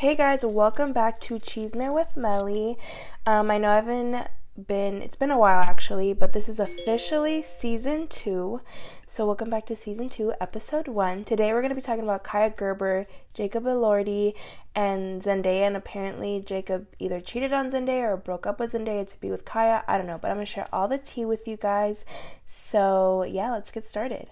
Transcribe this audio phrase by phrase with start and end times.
[0.00, 2.76] Hey guys, welcome back to Cheesemare with Melly.
[3.24, 4.28] Um, I know I haven't
[4.66, 8.60] been, it's been a while actually, but this is officially season two.
[9.06, 11.24] So, welcome back to season two, episode one.
[11.24, 14.34] Today we're going to be talking about Kaia Gerber, Jacob Elordi,
[14.74, 15.68] and Zendaya.
[15.68, 19.46] And apparently, Jacob either cheated on Zendaya or broke up with Zendaya to be with
[19.46, 19.82] Kaia.
[19.88, 22.04] I don't know, but I'm going to share all the tea with you guys.
[22.46, 24.28] So, yeah, let's get started.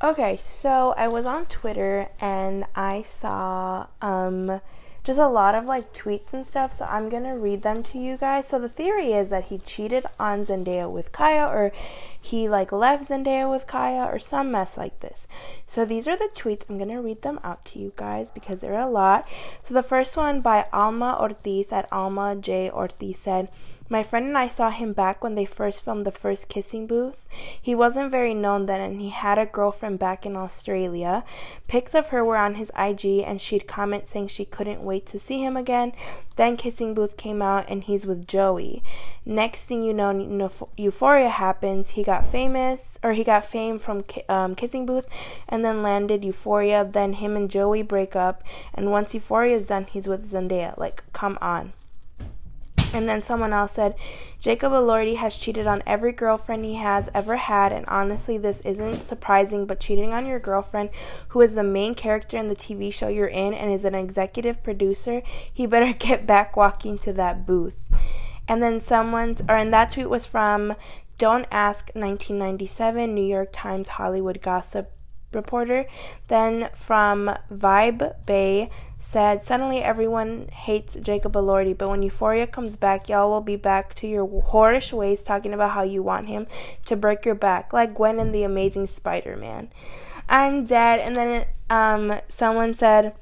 [0.00, 4.60] Okay, so I was on Twitter and I saw um
[5.02, 8.16] just a lot of like tweets and stuff, so I'm gonna read them to you
[8.16, 8.46] guys.
[8.46, 11.72] So the theory is that he cheated on Zendaya with Kaia, or
[12.20, 15.26] he like left Zendaya with Kaia, or some mess like this.
[15.66, 16.62] So these are the tweets.
[16.68, 19.26] I'm gonna read them out to you guys because there are a lot.
[19.64, 23.48] So the first one by Alma Ortiz at Alma J Ortiz said.
[23.90, 27.26] My friend and I saw him back when they first filmed the first kissing booth.
[27.60, 31.24] He wasn't very known then and he had a girlfriend back in Australia.
[31.68, 35.18] Pics of her were on his IG and she'd comment saying she couldn't wait to
[35.18, 35.92] see him again.
[36.36, 38.82] Then Kissing Booth came out and he's with Joey.
[39.24, 41.90] Next thing you know, Euphoria happens.
[41.90, 45.08] He got famous or he got fame from um, Kissing Booth
[45.48, 46.84] and then landed Euphoria.
[46.84, 48.42] Then him and Joey break up
[48.74, 50.76] and once Euphoria is done, he's with Zendaya.
[50.76, 51.72] Like, come on.
[52.98, 53.94] And then someone else said,
[54.40, 59.04] Jacob Elordi has cheated on every girlfriend he has ever had, and honestly, this isn't
[59.04, 60.90] surprising, but cheating on your girlfriend,
[61.28, 64.64] who is the main character in the TV show you're in and is an executive
[64.64, 65.22] producer,
[65.54, 67.84] he better get back walking to that booth.
[68.48, 70.74] And then someone's, or and that tweet was from
[71.18, 74.90] Don't Ask 1997, New York Times Hollywood Gossip
[75.32, 75.86] reporter.
[76.28, 83.08] Then from Vibe Bay said, Suddenly everyone hates Jacob Elordi, but when Euphoria comes back,
[83.08, 86.46] y'all will be back to your whorish ways talking about how you want him
[86.86, 89.70] to break your back, like Gwen in The Amazing Spider Man.
[90.28, 91.00] I'm dead.
[91.00, 93.14] And then um, someone said,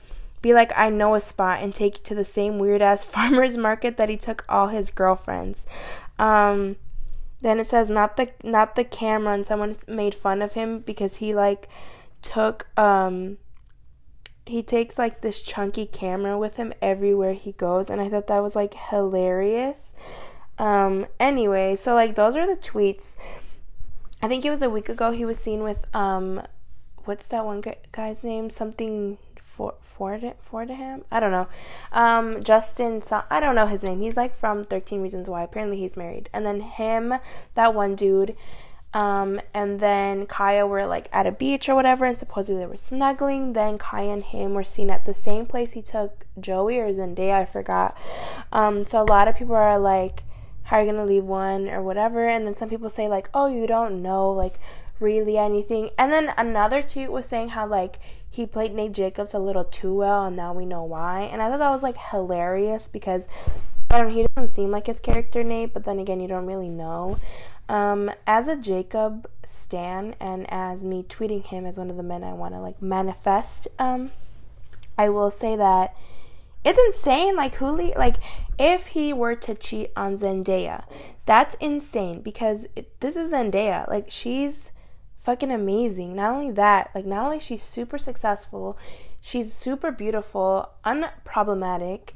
[0.43, 3.57] be like, I know a spot and take you to the same weird ass farmer's
[3.57, 5.65] market that he took all his girlfriends.
[6.19, 6.77] Um,
[7.43, 11.17] then it says not the not the camera and someone made fun of him because
[11.17, 11.69] he like
[12.27, 13.39] took um
[14.47, 18.43] he takes like this chunky camera with him everywhere he goes and I thought that
[18.43, 19.93] was like hilarious.
[20.59, 23.15] Um anyway, so like those are the tweets.
[24.21, 26.43] I think it was a week ago he was seen with um
[27.05, 28.51] what's that one guy's name?
[28.51, 31.05] Something for Ford Fordham?
[31.13, 31.47] I don't know.
[31.93, 34.01] Um Justin I don't know his name.
[34.01, 35.45] He's like from 13 Reasons Why.
[35.45, 36.29] Apparently he's married.
[36.33, 37.15] And then him,
[37.55, 38.37] that one dude
[38.97, 42.79] um, and then Kaia were like at a beach or whatever, and supposedly they were
[42.79, 43.53] snuggling.
[43.53, 47.43] Then Kaia and him were seen at the same place he took Joey or Zendaya,
[47.43, 47.95] I forgot.
[48.53, 50.23] Um, so a lot of people are like,
[50.63, 53.49] "How are you gonna leave one or whatever?" And then some people say like, "Oh,
[53.49, 54.59] you don't know like
[54.99, 57.99] really anything." And then another tweet was saying how like
[58.31, 61.29] he played Nate Jacobs a little too well, and now we know why.
[61.31, 63.29] And I thought that was like hilarious because
[63.91, 66.71] I don't, he doesn't seem like his character Nate, but then again, you don't really
[66.71, 67.19] know.
[67.69, 72.23] Um, as a Jacob Stan and as me tweeting him as one of the men
[72.23, 74.13] I want to like manifest, um,
[74.97, 75.97] I will say that
[76.65, 77.37] it's insane.
[77.37, 78.17] Like Huli, like
[78.59, 80.85] if he were to cheat on Zendaya,
[81.25, 83.89] that's insane because it, this is Zendaya.
[83.89, 84.71] Like she's
[85.21, 86.15] fucking amazing.
[86.15, 88.79] Not only that, like not only she's super successful,
[89.21, 92.11] she's super beautiful, unproblematic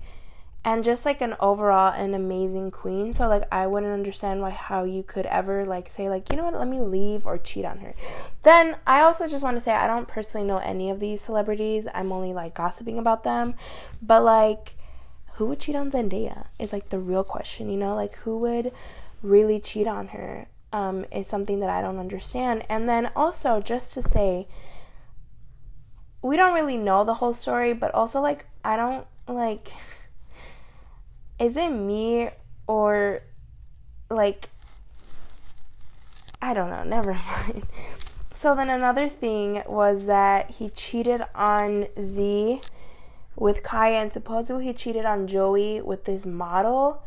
[0.64, 3.12] and just like an overall an amazing queen.
[3.12, 6.44] So like i wouldn't understand why how you could ever like say like you know
[6.44, 6.54] what?
[6.54, 7.94] Let me leave or cheat on her.
[8.42, 11.88] Then i also just want to say i don't personally know any of these celebrities.
[11.94, 13.54] I'm only like gossiping about them.
[14.02, 14.74] But like
[15.34, 17.94] who would cheat on zendaya is like the real question you know?
[17.94, 18.72] Like who would
[19.22, 22.64] really cheat on her um is something that i don't understand.
[22.68, 24.46] And then also just to say
[26.22, 29.72] we don't really know the whole story but also like i don't like
[31.40, 32.28] is it me
[32.66, 33.22] or
[34.10, 34.50] like
[36.42, 37.12] I don't know, never
[37.48, 37.66] mind.
[38.34, 42.60] So then another thing was that he cheated on Z
[43.36, 47.02] with Kaia and supposedly he cheated on Joey with this model.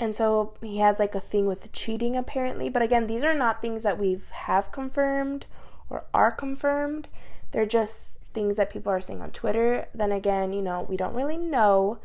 [0.00, 3.60] And so he has like a thing with cheating apparently, but again, these are not
[3.60, 5.46] things that we have confirmed
[5.90, 7.08] or are confirmed.
[7.52, 9.88] They're just things that people are saying on Twitter.
[9.94, 11.98] Then again, you know, we don't really know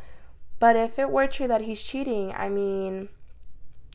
[0.60, 3.10] but if it were true that he's cheating, I mean,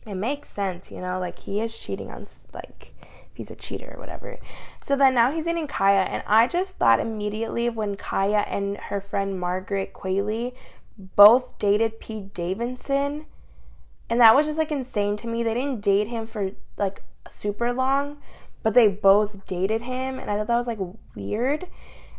[0.06, 2.94] it makes sense, you know, like he is cheating on, like,
[3.34, 4.38] he's a cheater or whatever.
[4.82, 8.76] So then now he's dating Kaia, and I just thought immediately of when Kaia and
[8.76, 10.54] her friend Margaret Qualley
[11.16, 13.26] both dated Pete Davidson.
[14.10, 15.42] And that was just like insane to me.
[15.42, 18.18] They didn't date him for like super long,
[18.62, 20.78] but they both dated him, and I thought that was like
[21.14, 21.66] weird.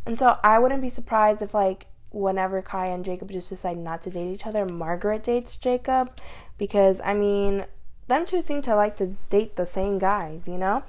[0.06, 4.02] And so I wouldn't be surprised if like whenever Kai and Jacob just decide not
[4.04, 6.16] to date each other, Margaret dates Jacob
[6.58, 7.66] because I mean,
[8.08, 10.84] them two seem to like to date the same guys, you know?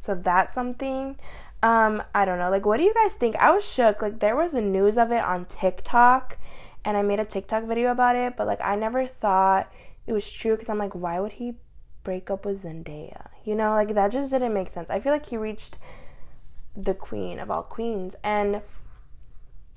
[0.00, 1.16] So that's something.
[1.62, 2.50] Um, I don't know.
[2.50, 3.36] Like, what do you guys think?
[3.36, 4.00] I was shook.
[4.00, 6.38] Like, there was a news of it on TikTok,
[6.84, 9.70] and I made a TikTok video about it, but like, I never thought
[10.06, 11.56] it was true because I'm like, why would he
[12.02, 13.28] break up with Zendaya?
[13.44, 14.88] You know, like, that just didn't make sense.
[14.88, 15.76] I feel like he reached
[16.74, 18.62] the queen of all queens, and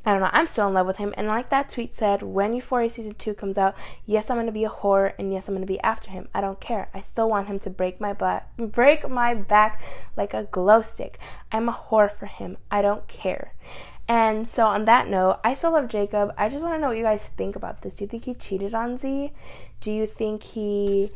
[0.05, 0.29] I don't know.
[0.33, 1.13] I'm still in love with him.
[1.15, 3.73] And like that tweet said, when Euphoria season two comes out,
[4.05, 6.27] yes, I'm gonna be a whore, and yes, I'm gonna be after him.
[6.33, 6.89] I don't care.
[6.93, 9.81] I still want him to break my back, break my back
[10.17, 11.19] like a glow stick.
[11.51, 12.57] I'm a whore for him.
[12.69, 13.53] I don't care.
[14.07, 16.33] And so on that note, I still love Jacob.
[16.37, 17.95] I just want to know what you guys think about this.
[17.95, 19.31] Do you think he cheated on Z?
[19.79, 21.11] Do you think he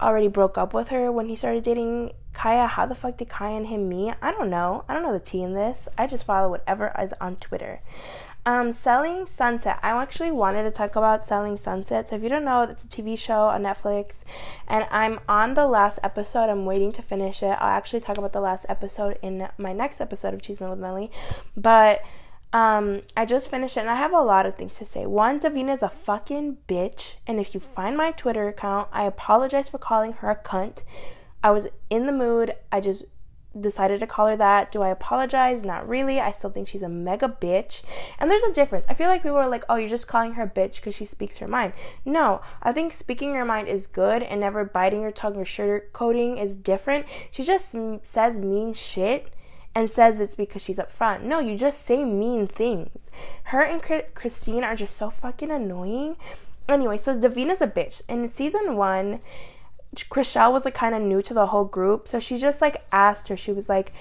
[0.00, 2.68] already broke up with her when he started dating Kaia?
[2.68, 4.14] How the fuck did Kaia and him meet?
[4.20, 4.84] I don't know.
[4.88, 5.88] I don't know the tea in this.
[5.96, 7.80] I just follow whatever is on Twitter.
[8.44, 9.80] Um, Selling Sunset.
[9.82, 12.06] I actually wanted to talk about Selling Sunset.
[12.06, 14.22] So if you don't know, it's a TV show on Netflix,
[14.68, 16.48] and I'm on the last episode.
[16.48, 17.58] I'm waiting to finish it.
[17.60, 21.10] I'll actually talk about the last episode in my next episode of Cheeseman with Melly.
[21.56, 22.02] But
[22.52, 25.06] um, I just finished it, and I have a lot of things to say.
[25.06, 29.68] One, Davina is a fucking bitch, and if you find my Twitter account, I apologize
[29.68, 30.82] for calling her a cunt.
[31.42, 32.54] I was in the mood.
[32.72, 33.04] I just
[33.60, 34.70] decided to call her that.
[34.72, 35.62] Do I apologize?
[35.62, 36.20] Not really.
[36.20, 37.82] I still think she's a mega bitch.
[38.18, 38.84] And there's a difference.
[38.88, 41.06] I feel like people are like, oh, you're just calling her a bitch because she
[41.06, 41.72] speaks her mind.
[42.04, 46.42] No, I think speaking your mind is good and never biting your tongue or sugarcoating
[46.42, 47.06] is different.
[47.30, 49.32] She just says mean shit
[49.76, 51.22] and says it's because she's upfront.
[51.22, 53.10] No, you just say mean things.
[53.44, 53.82] Her and
[54.14, 56.16] Christine are just so fucking annoying.
[56.66, 58.00] Anyway, so Davina's a bitch.
[58.08, 59.20] In season one,
[59.94, 63.28] Chrishell was like kind of new to the whole group, so she just like asked
[63.28, 63.36] her.
[63.36, 63.92] She was like,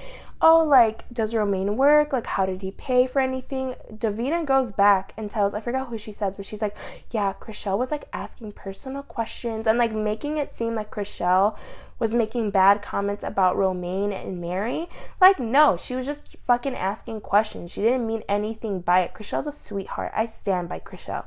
[0.42, 2.14] "Oh, like does Romain work?
[2.14, 5.98] Like how did he pay for anything?" Davina goes back and tells I forgot who
[5.98, 6.76] she says, but she's like,
[7.12, 11.58] "Yeah, Chrishell was like asking personal questions and like making it seem like Chrishell
[12.00, 14.88] was making bad comments about Romain and Mary.
[15.22, 17.72] Like, no, she was just fucking asking questions.
[17.72, 19.14] She didn't mean anything by it.
[19.14, 20.12] Chrishell's a sweetheart.
[20.16, 21.26] I stand by Chrishell.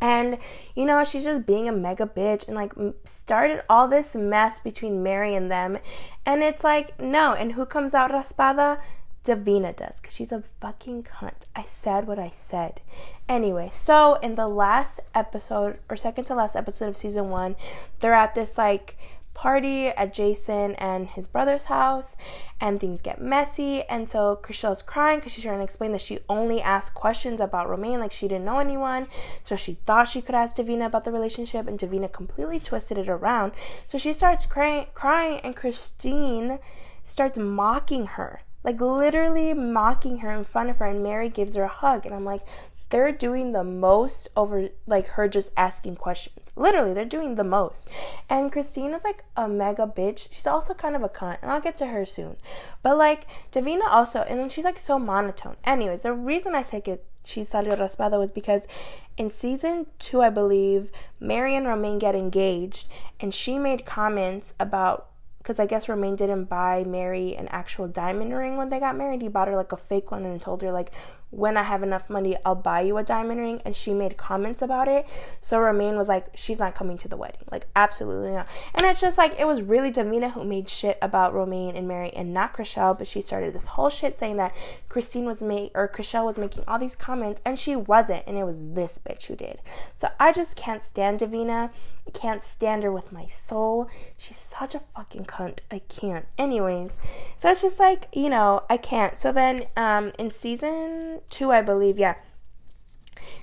[0.00, 0.38] And,
[0.74, 2.72] you know, she's just being a mega bitch and like
[3.04, 5.78] started all this mess between Mary and them.
[6.24, 7.32] And it's like, no.
[7.32, 8.80] And who comes out raspada?
[9.24, 11.46] Davina does because she's a fucking cunt.
[11.54, 12.80] I said what I said.
[13.28, 17.56] Anyway, so in the last episode or second to last episode of season one,
[17.98, 18.96] they're at this like
[19.36, 22.16] party at Jason and his brother's house,
[22.58, 23.82] and things get messy.
[23.82, 27.68] And so Chrishell's crying because she's trying to explain that she only asked questions about
[27.68, 29.06] Romain, like she didn't know anyone.
[29.44, 33.08] So she thought she could ask Davina about the relationship, and Davina completely twisted it
[33.08, 33.52] around.
[33.86, 36.58] So she starts crying, crying, and Christine
[37.04, 41.62] starts mocking her like literally mocking her in front of her and Mary gives her
[41.62, 42.42] a hug and I'm like
[42.90, 46.52] they're doing the most over like her just asking questions.
[46.56, 47.88] Literally, they're doing the most.
[48.28, 50.28] And Christine is like a mega bitch.
[50.32, 52.36] She's also kind of a cunt, and I'll get to her soon.
[52.82, 55.56] But like Davina also, and then she's like so monotone.
[55.64, 58.68] Anyways, the reason I say it she salió raspada was because
[59.16, 65.08] in season two, I believe, Mary and Romain get engaged, and she made comments about
[65.46, 69.22] because I guess Romain didn't buy Mary an actual diamond ring when they got married.
[69.22, 70.90] He bought her like a fake one and told her like,
[71.36, 73.60] when I have enough money, I'll buy you a diamond ring.
[73.64, 75.06] And she made comments about it.
[75.40, 77.42] So Romain was like, she's not coming to the wedding.
[77.50, 78.48] Like, absolutely not.
[78.74, 82.10] And it's just like, it was really Davina who made shit about Romain and Mary
[82.10, 82.98] and not Chrishell.
[82.98, 84.54] But she started this whole shit saying that
[84.88, 88.24] Christine was made, or Chrishell was making all these comments and she wasn't.
[88.26, 89.60] And it was this bitch who did.
[89.94, 91.70] So I just can't stand Davina.
[92.06, 93.88] I can't stand her with my soul.
[94.16, 95.58] She's such a fucking cunt.
[95.70, 96.26] I can't.
[96.38, 97.00] Anyways,
[97.36, 99.18] so it's just like, you know, I can't.
[99.18, 101.98] So then um in season two, I believe.
[101.98, 102.14] Yeah.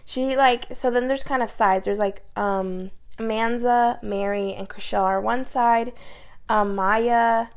[0.05, 1.85] She like so then there's kind of sides.
[1.85, 5.93] There's like um Amanza, Mary, and Chrishell are one side.
[6.49, 7.47] Um, Maya,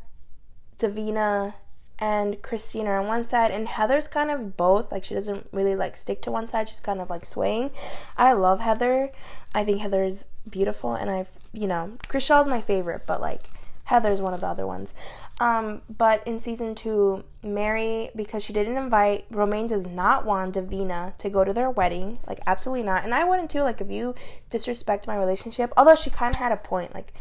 [0.78, 1.54] Davina,
[1.98, 4.92] and Christina are on one side, and Heather's kind of both.
[4.92, 6.68] Like she doesn't really like stick to one side.
[6.68, 7.70] She's kind of like swaying.
[8.16, 9.10] I love Heather.
[9.54, 13.48] I think Heather's beautiful, and I've you know Chrishell's my favorite, but like
[13.84, 14.92] Heather's one of the other ones.
[15.38, 21.16] Um, but in season two, Mary, because she didn't invite, Romain does not want Davina
[21.18, 22.20] to go to their wedding.
[22.26, 23.04] Like, absolutely not.
[23.04, 23.60] And I wouldn't too.
[23.60, 24.14] Like, if you
[24.48, 27.12] disrespect my relationship, although she kind of had a point, like,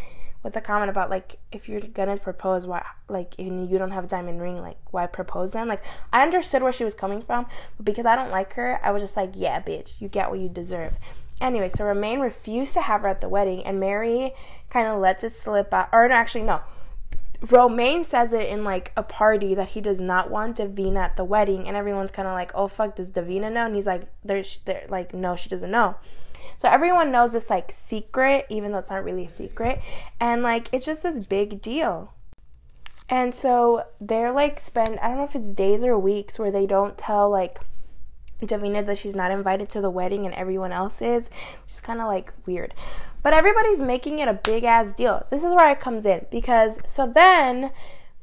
[0.43, 4.07] with the comment about, like, if you're gonna propose, why, like, you don't have a
[4.07, 5.67] diamond ring, like, why propose then?
[5.67, 8.91] Like, I understood where she was coming from, but because I don't like her, I
[8.91, 10.99] was just like, yeah, bitch, you get what you deserve.
[11.41, 14.33] Anyway, so Romain refused to have her at the wedding, and Mary
[14.69, 15.89] kind of lets it slip out.
[15.91, 16.61] Or no, actually, no.
[17.49, 21.23] Romain says it in like a party that he does not want Davina at the
[21.23, 24.59] wedding, and everyone's kind of like, "Oh fuck, does Davina know?" And he's like, "There's,
[24.65, 25.95] they're like, no, she doesn't know."
[26.57, 29.81] So everyone knows this like secret, even though it's not really a secret,
[30.19, 32.13] and like it's just this big deal.
[33.09, 36.65] And so they're like spend I don't know if it's days or weeks where they
[36.65, 37.59] don't tell like
[38.41, 41.29] Davina that she's not invited to the wedding and everyone else is,
[41.63, 42.73] which is kind of like weird.
[43.23, 45.25] But everybody's making it a big ass deal.
[45.29, 47.71] This is where it comes in because so then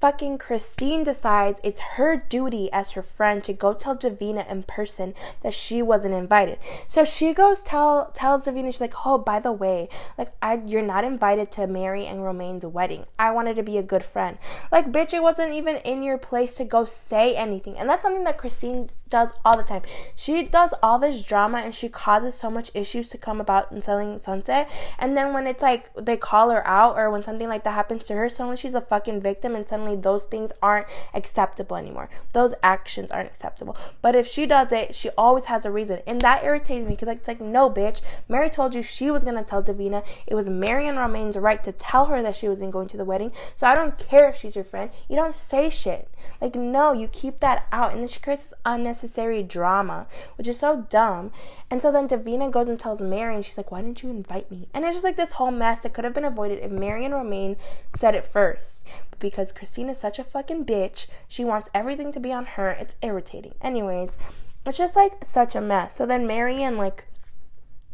[0.03, 5.15] fucking Christine decides it's her duty as her friend to go tell Davina in person
[5.43, 6.59] that she wasn't invited.
[6.89, 10.83] So she goes tell tells Davina she's like, "Oh, by the way, like I you're
[10.83, 13.07] not invited to Mary and Romain's wedding.
[13.17, 14.39] I wanted to be a good friend."
[14.73, 17.79] Like, bitch, it wasn't even in your place to go say anything.
[17.79, 19.83] And that's something that Christine does all the time.
[20.17, 23.81] She does all this drama and she causes so much issues to come about in
[23.81, 24.69] Selling Sunset.
[24.99, 28.07] And then when it's like they call her out or when something like that happens
[28.07, 32.09] to her, suddenly she's a fucking victim and suddenly those things aren't acceptable anymore.
[32.33, 33.77] Those actions aren't acceptable.
[34.01, 36.01] But if she does it, she always has a reason.
[36.07, 38.03] And that irritates me because it's like, no, bitch.
[38.29, 40.05] Mary told you she was going to tell Davina.
[40.27, 43.05] It was Mary and Romain's right to tell her that she wasn't going to the
[43.05, 43.33] wedding.
[43.57, 44.91] So I don't care if she's your friend.
[45.09, 46.09] You don't say shit.
[46.41, 47.93] Like, no, you keep that out.
[47.93, 51.31] And then she creates this unnecessary drama, which is so dumb.
[51.71, 54.51] And so then Davina goes and tells Mary, and she's like, Why didn't you invite
[54.51, 54.69] me?
[54.75, 57.15] And it's just like this whole mess that could have been avoided if Mary and
[57.15, 57.57] Romain
[57.95, 58.85] said it first.
[59.11, 62.71] But because Christina's such a fucking bitch, she wants everything to be on her.
[62.71, 63.55] It's irritating.
[63.63, 64.19] Anyways,
[64.67, 65.97] it's just like such a mess.
[65.97, 67.05] So then Mary and like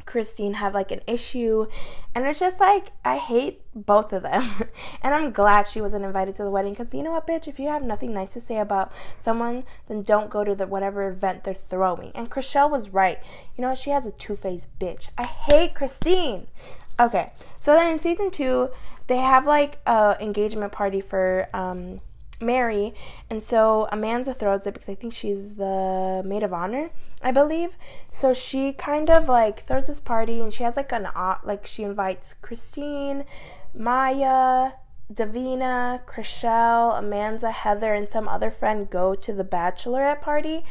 [0.09, 1.67] Christine have like an issue.
[2.15, 4.43] And it's just like, I hate both of them.
[5.03, 7.47] and I'm glad she wasn't invited to the wedding because you know what, bitch?
[7.47, 11.09] If you have nothing nice to say about someone, then don't go to the whatever
[11.09, 12.11] event they're throwing.
[12.15, 13.19] And Chrishell was right.
[13.57, 15.11] You know, she has a two faced bitch.
[15.19, 16.47] I hate Christine.
[16.99, 18.71] Okay, so then in season two,
[19.07, 22.01] they have like a engagement party for um,
[22.41, 22.93] Mary,
[23.31, 26.91] and so Amanda throws it because I think she's the maid of honor,
[27.23, 27.77] I believe.
[28.11, 31.09] So she kind of like throws this party, and she has like an
[31.45, 33.25] like she invites Christine,
[33.75, 34.73] Maya,
[35.13, 40.65] Davina, Chrishell, Amanza, Heather, and some other friend go to the bachelorette party.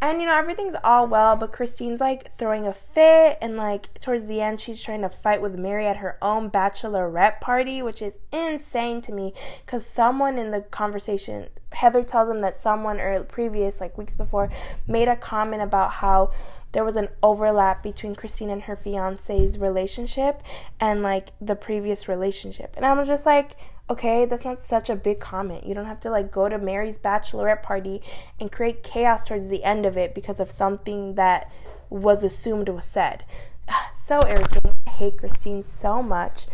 [0.00, 4.28] And you know, everything's all well, but Christine's like throwing a fit, and like towards
[4.28, 8.18] the end, she's trying to fight with Mary at her own bachelorette party, which is
[8.30, 9.32] insane to me
[9.64, 14.50] because someone in the conversation, Heather tells them that someone or previous, like weeks before,
[14.86, 16.30] made a comment about how
[16.72, 20.42] there was an overlap between Christine and her fiance's relationship
[20.78, 22.74] and like the previous relationship.
[22.76, 23.56] And I was just like,
[23.90, 25.66] Okay, that's not such a big comment.
[25.66, 28.02] You don't have to like go to Mary's bachelorette party
[28.38, 31.50] and create chaos towards the end of it because of something that
[31.88, 33.24] was assumed was said.
[33.94, 34.72] so irritating.
[34.86, 36.46] I hate Christine so much.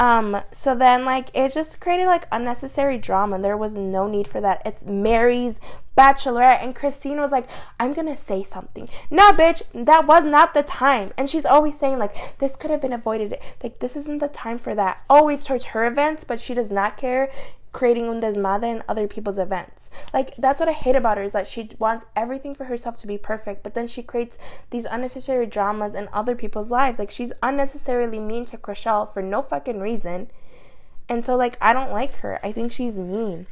[0.00, 3.38] Um, so then like it just created like unnecessary drama.
[3.38, 4.62] There was no need for that.
[4.64, 5.60] It's Mary's
[6.00, 7.46] bachelorette and Christine was like,
[7.78, 8.88] I'm gonna say something.
[9.10, 11.12] No, bitch, that was not the time.
[11.18, 13.36] And she's always saying like this could have been avoided.
[13.62, 15.02] Like this isn't the time for that.
[15.10, 17.30] Always towards her events, but she does not care
[17.72, 19.90] creating un desmadre in other people's events.
[20.14, 23.06] Like that's what I hate about her is that she wants everything for herself to
[23.06, 24.38] be perfect, but then she creates
[24.70, 26.98] these unnecessary dramas in other people's lives.
[26.98, 30.30] Like she's unnecessarily mean to Chrishell for no fucking reason.
[31.10, 32.40] And so like I don't like her.
[32.42, 33.46] I think she's mean.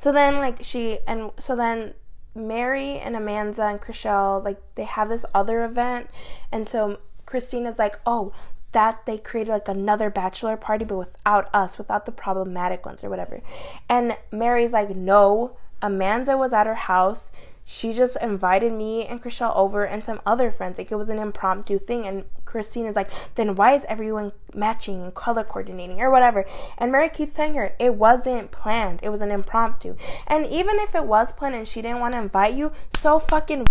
[0.00, 1.92] So then like she and so then
[2.34, 6.08] Mary and Amanda and Chrishell like they have this other event
[6.50, 8.32] and so Christina's like, "Oh,
[8.72, 13.10] that they created like another bachelor party but without us without the problematic ones or
[13.10, 13.42] whatever
[13.90, 17.30] and mary's like no Amanda was at her house
[17.72, 20.76] she just invited me and Chrishell over and some other friends.
[20.76, 22.04] Like it was an impromptu thing.
[22.04, 26.44] And Christine is like, then why is everyone matching and color coordinating or whatever?
[26.78, 29.00] And Mary keeps telling her it wasn't planned.
[29.04, 29.94] It was an impromptu.
[30.26, 33.66] And even if it was planned and she didn't want to invite you, so fucking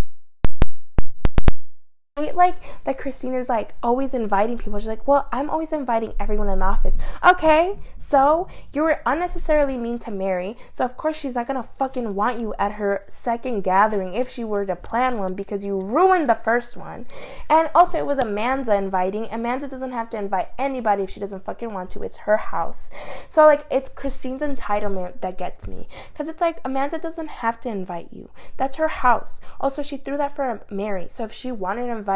[2.20, 4.80] hate like that Christine is like always inviting people.
[4.80, 6.98] She's like, well, I'm always inviting everyone in the office.
[7.26, 12.16] Okay, so you were unnecessarily mean to Mary, so of course she's not gonna fucking
[12.16, 16.30] want you at her second gathering if she were to plan one because you ruined
[16.30, 17.06] the first one.
[17.50, 19.28] And also, it was Amanza inviting.
[19.32, 22.04] Amanda doesn't have to invite anybody if she doesn't fucking want to.
[22.04, 22.90] It's her house.
[23.28, 27.70] So like, it's Christine's entitlement that gets me because it's like Amanda doesn't have to
[27.70, 28.30] invite you.
[28.58, 29.42] That's her house.
[29.60, 31.08] Also, she threw that for Mary.
[31.10, 32.09] So if she wanted to invite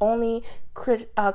[0.00, 1.32] only Chris, uh,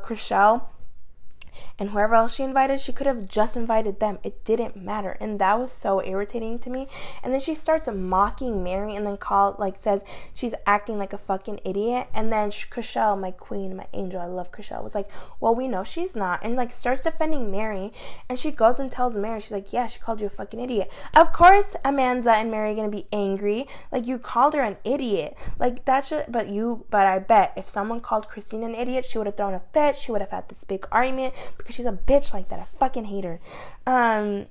[1.79, 4.19] and whoever else she invited, she could have just invited them.
[4.23, 5.17] It didn't matter.
[5.19, 6.87] And that was so irritating to me.
[7.23, 10.03] And then she starts mocking Mary and then call like says
[10.33, 12.07] she's acting like a fucking idiot.
[12.13, 15.83] And then Chrishell, my queen, my angel, I love Chrishell, was like, Well, we know
[15.83, 16.43] she's not.
[16.43, 17.91] And like starts defending Mary.
[18.29, 20.91] And she goes and tells Mary, she's like, Yeah, she called you a fucking idiot.
[21.15, 23.67] Of course Amanda and Mary are gonna be angry.
[23.91, 25.35] Like you called her an idiot.
[25.57, 29.17] Like that should but you but I bet if someone called Christine an idiot, she
[29.17, 31.93] would have thrown a fit, she would have had this big argument because she's a
[31.93, 32.59] bitch like that.
[32.59, 33.39] I fucking hate her.
[33.87, 34.47] Um,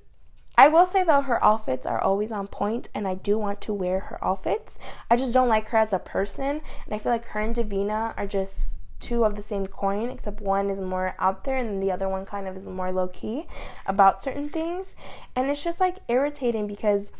[0.57, 3.75] I will say though, her outfits are always on point, and I do want to
[3.75, 4.79] wear her outfits.
[5.11, 8.15] I just don't like her as a person, and I feel like her and Davina
[8.17, 8.69] are just
[9.03, 12.25] two of the same coin, except one is more out there and the other one
[12.25, 13.47] kind of is more low key
[13.85, 14.95] about certain things.
[15.35, 17.11] And it's just like irritating because,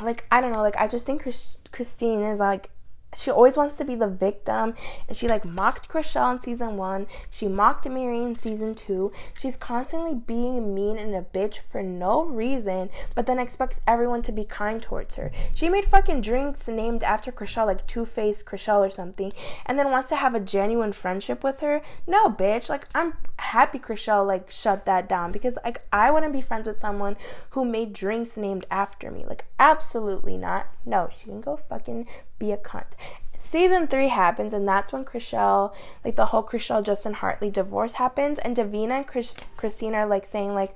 [0.00, 2.70] like, I don't know, like, I just think Chris- Christine is like
[3.16, 4.74] she always wants to be the victim
[5.08, 7.06] and she like mocked Chrishell in season one.
[7.30, 9.12] She mocked Mary in season two.
[9.38, 14.32] She's constantly being mean and a bitch for no reason, but then expects everyone to
[14.32, 15.32] be kind towards her.
[15.54, 19.32] She made fucking drinks named after Chrishell, like Two Face Chrishell or something,
[19.64, 21.82] and then wants to have a genuine friendship with her.
[22.06, 22.68] No, bitch.
[22.68, 26.76] Like I'm happy Chrishell like shut that down because like I wouldn't be friends with
[26.76, 27.16] someone
[27.50, 29.24] who made drinks named after me.
[29.24, 30.66] Like absolutely not.
[30.84, 32.06] No, she can go fucking
[32.38, 32.94] be a cunt.
[33.38, 35.72] Season three happens, and that's when Chrishell,
[36.04, 40.26] like the whole Chrishell Justin Hartley divorce happens, and Davina and Chris, Christina are like
[40.26, 40.74] saying like,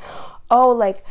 [0.50, 1.05] oh, like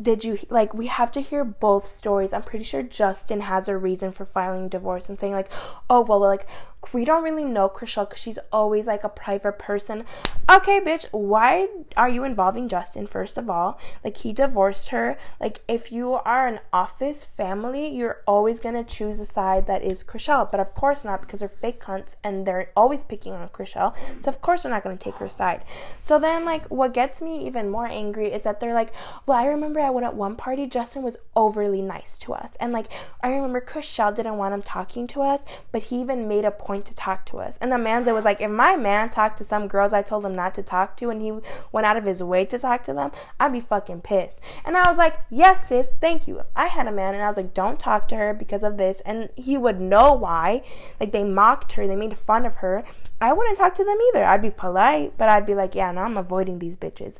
[0.00, 3.76] did you like we have to hear both stories i'm pretty sure justin has a
[3.76, 5.50] reason for filing divorce and saying like
[5.90, 6.46] oh well like
[6.92, 10.04] we don't really know Chrishell because she's always like a private person.
[10.50, 13.78] Okay, bitch, why are you involving Justin, first of all?
[14.04, 15.16] Like, he divorced her.
[15.40, 20.02] Like, if you are an office family, you're always gonna choose a side that is
[20.02, 20.50] Chrishell.
[20.50, 23.94] But of course not, because they're fake cunts and they're always picking on Chrishell.
[24.20, 25.64] So, of course, they're not gonna take her side.
[26.00, 28.92] So, then, like, what gets me even more angry is that they're like,
[29.24, 32.56] well, I remember I went at one party, Justin was overly nice to us.
[32.56, 32.88] And, like,
[33.22, 36.71] I remember Chrishell didn't want him talking to us, but he even made a point
[36.72, 37.58] point to talk to us.
[37.60, 40.34] And the man was like, if my man talked to some girls I told him
[40.34, 41.30] not to talk to and he
[41.70, 44.40] went out of his way to talk to them, I'd be fucking pissed.
[44.64, 46.38] And I was like, yes, sis, thank you.
[46.38, 48.78] If I had a man and I was like, don't talk to her because of
[48.78, 50.62] this, and he would know why,
[50.98, 52.84] like they mocked her, they made fun of her,
[53.20, 54.24] I wouldn't talk to them either.
[54.24, 57.18] I'd be polite, but I'd be like, yeah, now I'm avoiding these bitches.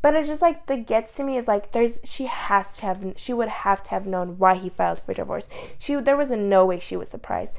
[0.00, 3.14] But it's just like the gets to me is like there's she has to have
[3.16, 5.48] she would have to have known why he filed for divorce.
[5.78, 7.56] She there was no way she was surprised.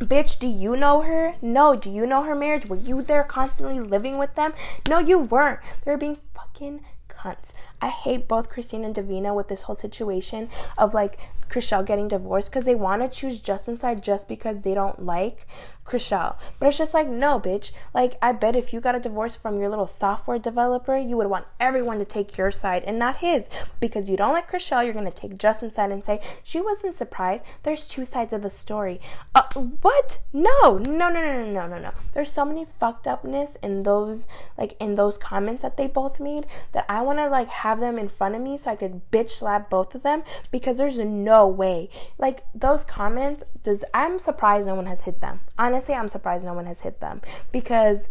[0.00, 1.36] Bitch, do you know her?
[1.40, 1.74] No.
[1.74, 2.66] Do you know her marriage?
[2.66, 4.52] Were you there constantly living with them?
[4.88, 5.60] No, you weren't.
[5.84, 7.54] They were being fucking cunts.
[7.86, 12.50] I hate both Christine and Davina with this whole situation of like Chrishell getting divorced
[12.50, 15.46] because they want to choose Justin's side just because they don't like
[15.84, 16.36] Chrishell.
[16.58, 17.72] But it's just like, no, bitch.
[17.94, 21.28] Like, I bet if you got a divorce from your little software developer, you would
[21.28, 23.48] want everyone to take your side and not his.
[23.78, 26.96] Because you don't like Chrishell, you're going to take Justin's side and say, she wasn't
[26.96, 27.44] surprised.
[27.62, 29.00] There's two sides of the story.
[29.34, 30.18] Uh, what?
[30.32, 31.92] No, no, no, no, no, no, no, no.
[32.12, 34.26] There's so many fucked upness in those,
[34.58, 37.98] like, in those comments that they both made that I want to, like, have them
[37.98, 41.46] in front of me so I could bitch slap both of them because there's no
[41.46, 41.90] way.
[42.18, 45.40] Like, those comments, does, I'm surprised no one has hit them.
[45.58, 48.08] Honestly, I'm surprised no one has hit them because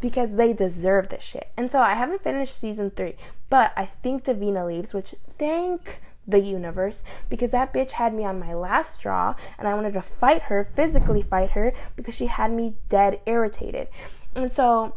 [0.00, 1.48] because they deserve this shit.
[1.56, 3.16] And so I haven't finished season three,
[3.50, 8.38] but I think Davina leaves, which thank the universe because that bitch had me on
[8.38, 12.52] my last straw and I wanted to fight her, physically fight her because she had
[12.52, 13.88] me dead irritated.
[14.34, 14.96] And so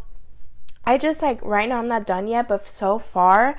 [0.86, 3.56] I just like right now I'm not done yet, but so far,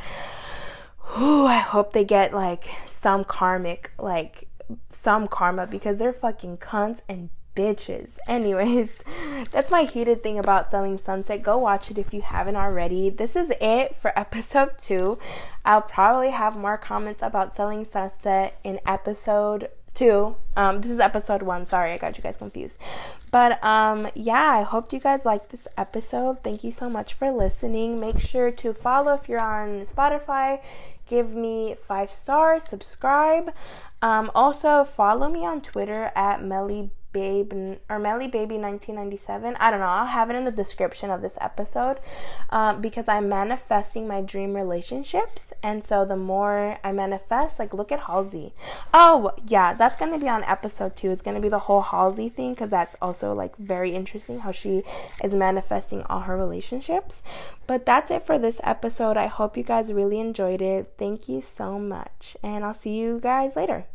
[1.15, 4.49] whew, I hope they get like some karmic like
[4.91, 8.19] some karma because they're fucking cunts and bitches.
[8.27, 9.03] Anyways,
[9.51, 11.43] that's my heated thing about Selling Sunset.
[11.43, 13.11] Go watch it if you haven't already.
[13.11, 15.19] This is it for episode two.
[15.65, 20.37] I'll probably have more comments about Selling Sunset in episode two.
[20.57, 21.67] Um, this is episode one.
[21.67, 22.79] Sorry, I got you guys confused.
[23.31, 26.43] But um, yeah, I hope you guys like this episode.
[26.43, 28.01] Thank you so much for listening.
[28.01, 30.61] Make sure to follow if you're on Spotify.
[31.07, 33.53] Give me five stars, subscribe.
[34.01, 39.57] Um, also, follow me on Twitter at Melly Babe or Melly Baby 1997.
[39.59, 39.87] I don't know.
[39.87, 41.99] I'll have it in the description of this episode
[42.51, 45.53] uh, because I'm manifesting my dream relationships.
[45.63, 48.55] And so the more I manifest, like look at Halsey.
[48.93, 51.11] Oh, yeah, that's going to be on episode two.
[51.11, 54.53] It's going to be the whole Halsey thing because that's also like very interesting how
[54.53, 54.83] she
[55.23, 57.23] is manifesting all her relationships.
[57.67, 59.17] But that's it for this episode.
[59.17, 60.93] I hope you guys really enjoyed it.
[60.99, 62.37] Thank you so much.
[62.43, 63.87] And I'll see you guys later.